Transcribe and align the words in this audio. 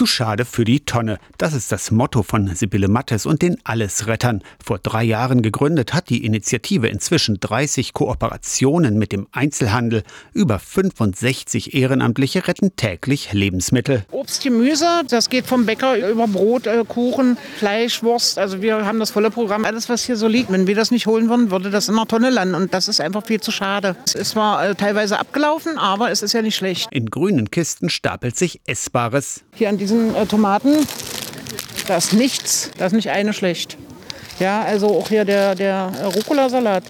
Zu 0.00 0.06
schade 0.06 0.46
für 0.46 0.64
die 0.64 0.80
Tonne. 0.80 1.18
Das 1.36 1.52
ist 1.52 1.70
das 1.72 1.90
Motto 1.90 2.22
von 2.22 2.54
Sibylle 2.54 2.88
Mattes 2.88 3.26
und 3.26 3.42
den 3.42 3.58
Allesrettern. 3.64 4.42
Vor 4.64 4.78
drei 4.78 5.04
Jahren 5.04 5.42
gegründet 5.42 5.92
hat 5.92 6.08
die 6.08 6.24
Initiative 6.24 6.88
inzwischen 6.88 7.38
30 7.38 7.92
Kooperationen 7.92 8.98
mit 8.98 9.12
dem 9.12 9.26
Einzelhandel. 9.32 10.02
Über 10.32 10.58
65 10.58 11.74
Ehrenamtliche 11.74 12.48
retten 12.48 12.74
täglich 12.76 13.34
Lebensmittel. 13.34 14.06
Obst, 14.10 14.42
Gemüse, 14.42 15.02
das 15.06 15.28
geht 15.28 15.44
vom 15.44 15.66
Bäcker 15.66 16.08
über 16.08 16.26
Brot, 16.26 16.66
äh, 16.66 16.82
Kuchen, 16.88 17.36
Fleisch, 17.58 18.02
Wurst. 18.02 18.38
Also 18.38 18.62
wir 18.62 18.86
haben 18.86 19.00
das 19.00 19.10
volle 19.10 19.30
Programm. 19.30 19.66
Alles, 19.66 19.90
was 19.90 20.06
hier 20.06 20.16
so 20.16 20.28
liegt. 20.28 20.50
Wenn 20.50 20.66
wir 20.66 20.76
das 20.76 20.90
nicht 20.90 21.08
holen 21.08 21.28
würden, 21.28 21.50
würde 21.50 21.68
das 21.68 21.90
in 21.90 21.96
der 21.96 22.06
Tonne 22.06 22.30
landen. 22.30 22.54
Und 22.54 22.72
das 22.72 22.88
ist 22.88 23.02
einfach 23.02 23.26
viel 23.26 23.42
zu 23.42 23.50
schade. 23.50 23.96
Es 24.06 24.14
ist 24.14 24.30
zwar 24.30 24.66
äh, 24.66 24.74
teilweise 24.74 25.18
abgelaufen, 25.18 25.76
aber 25.76 26.10
es 26.10 26.22
ist 26.22 26.32
ja 26.32 26.40
nicht 26.40 26.56
schlecht. 26.56 26.88
In 26.90 27.10
grünen 27.10 27.50
Kisten 27.50 27.90
stapelt 27.90 28.38
sich 28.38 28.62
Essbares. 28.64 29.42
Hier 29.52 29.68
an 29.68 29.76
diesen 29.90 30.14
äh, 30.14 30.26
Tomaten, 30.26 30.86
da 31.88 31.96
ist 31.96 32.12
nichts, 32.12 32.70
da 32.78 32.86
ist 32.86 32.92
nicht 32.92 33.10
eine 33.10 33.32
schlecht. 33.32 33.76
Ja, 34.38 34.62
also 34.62 34.86
auch 34.96 35.08
hier 35.08 35.24
der, 35.24 35.54
der 35.54 35.90
Rucola-Salat 36.14 36.84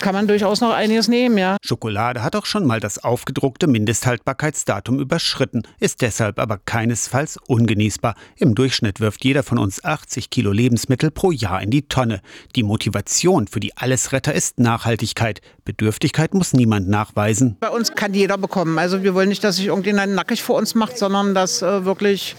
kann 0.00 0.14
man 0.14 0.26
durchaus 0.26 0.60
noch 0.60 0.72
einiges 0.72 1.08
nehmen, 1.08 1.38
ja. 1.38 1.56
Schokolade 1.64 2.22
hat 2.22 2.34
auch 2.34 2.46
schon 2.46 2.66
mal 2.66 2.80
das 2.80 2.98
aufgedruckte 2.98 3.66
Mindesthaltbarkeitsdatum 3.66 4.98
überschritten, 4.98 5.62
ist 5.78 6.02
deshalb 6.02 6.38
aber 6.38 6.58
keinesfalls 6.58 7.38
ungenießbar. 7.46 8.14
Im 8.36 8.54
Durchschnitt 8.54 9.00
wirft 9.00 9.24
jeder 9.24 9.42
von 9.42 9.58
uns 9.58 9.84
80 9.84 10.30
Kilo 10.30 10.52
Lebensmittel 10.52 11.10
pro 11.10 11.30
Jahr 11.30 11.62
in 11.62 11.70
die 11.70 11.82
Tonne. 11.82 12.20
Die 12.56 12.62
Motivation 12.62 13.46
für 13.46 13.60
die 13.60 13.76
Allesretter 13.76 14.34
ist 14.34 14.58
Nachhaltigkeit. 14.58 15.40
Bedürftigkeit 15.64 16.34
muss 16.34 16.52
niemand 16.52 16.88
nachweisen. 16.88 17.56
Bei 17.60 17.68
uns 17.68 17.94
kann 17.94 18.14
jeder 18.14 18.38
bekommen. 18.38 18.78
Also 18.78 19.02
wir 19.02 19.14
wollen 19.14 19.28
nicht, 19.28 19.44
dass 19.44 19.56
sich 19.56 19.66
irgendjemand 19.66 20.14
nackig 20.14 20.42
vor 20.42 20.56
uns 20.56 20.74
macht, 20.74 20.98
sondern 20.98 21.34
dass 21.34 21.62
äh, 21.62 21.84
wirklich 21.84 22.36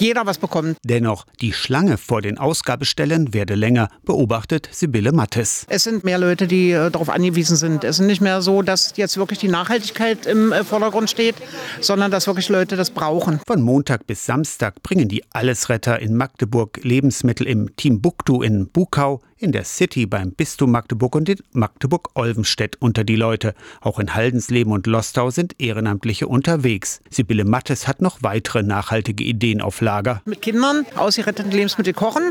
jeder 0.00 0.26
was 0.26 0.38
bekommt. 0.38 0.76
Dennoch, 0.84 1.26
die 1.40 1.52
Schlange 1.52 1.98
vor 1.98 2.22
den 2.22 2.38
Ausgabestellen 2.38 3.34
werde 3.34 3.54
länger, 3.54 3.88
beobachtet 4.04 4.68
Sibylle 4.72 5.12
Mattes. 5.12 5.66
Es 5.68 5.84
sind 5.84 6.04
mehr 6.04 6.18
Leute, 6.18 6.46
die 6.46 6.70
äh, 6.70 6.90
darauf 6.90 7.10
angewiesen 7.10 7.56
sind. 7.56 7.84
Es 7.84 8.00
ist 8.00 8.06
nicht 8.06 8.20
mehr 8.20 8.42
so, 8.42 8.62
dass 8.62 8.94
jetzt 8.96 9.16
wirklich 9.16 9.38
die 9.38 9.48
Nachhaltigkeit 9.48 10.26
im 10.26 10.52
äh, 10.52 10.64
Vordergrund 10.64 11.10
steht, 11.10 11.36
sondern 11.80 12.10
dass 12.10 12.26
wirklich 12.26 12.48
Leute 12.48 12.76
das 12.76 12.90
brauchen. 12.90 13.40
Von 13.46 13.62
Montag 13.62 14.06
bis 14.06 14.26
Samstag 14.26 14.82
bringen 14.82 15.08
die 15.08 15.22
Allesretter 15.32 16.00
in 16.00 16.16
Magdeburg 16.16 16.80
Lebensmittel 16.82 17.46
im 17.46 17.76
Timbuktu 17.76 18.42
in 18.42 18.68
Bukau, 18.68 19.20
in 19.40 19.52
der 19.52 19.64
City 19.64 20.06
beim 20.06 20.32
Bistum 20.32 20.70
Magdeburg 20.70 21.14
und 21.16 21.28
in 21.28 21.38
Magdeburg-Olvenstedt 21.52 22.76
unter 22.80 23.04
die 23.04 23.16
Leute. 23.16 23.54
Auch 23.80 23.98
in 23.98 24.14
Haldensleben 24.14 24.72
und 24.72 24.86
Lostau 24.86 25.30
sind 25.30 25.54
Ehrenamtliche 25.58 26.28
unterwegs. 26.28 27.00
Sibylle 27.10 27.44
Mattes 27.44 27.88
hat 27.88 28.02
noch 28.02 28.22
weitere 28.22 28.62
nachhaltige 28.62 29.24
Ideen 29.24 29.62
auf 29.62 29.80
Lager. 29.80 30.20
Mit 30.26 30.42
Kindern 30.42 30.84
ausgerettete 30.96 31.48
Lebensmittel 31.48 31.94
kochen 31.94 32.22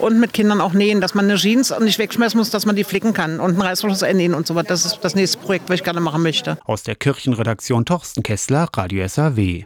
und 0.00 0.18
mit 0.18 0.32
Kindern 0.32 0.60
auch 0.60 0.72
nähen, 0.72 1.00
dass 1.00 1.14
man 1.14 1.26
eine 1.26 1.36
Jeans 1.36 1.72
nicht 1.80 1.98
wegschmeißen 1.98 2.36
muss, 2.36 2.50
dass 2.50 2.66
man 2.66 2.76
die 2.76 2.84
flicken 2.84 3.12
kann 3.14 3.38
und 3.38 3.52
einen 3.52 3.62
Reißverschluss 3.62 4.02
einnähen 4.02 4.34
und 4.34 4.46
so 4.46 4.54
weiter. 4.54 4.68
Das 4.68 4.84
ist 4.84 4.98
das 5.02 5.14
nächste 5.14 5.38
Projekt, 5.38 5.68
was 5.68 5.76
ich 5.76 5.84
gerne 5.84 6.00
machen 6.00 6.22
möchte. 6.22 6.58
Aus 6.64 6.82
der 6.82 6.96
Kirchenredaktion 6.96 7.84
Torsten 7.84 8.22
Kessler, 8.22 8.68
Radio 8.74 9.06
SAW. 9.06 9.60